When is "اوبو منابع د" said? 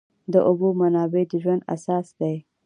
0.47-1.33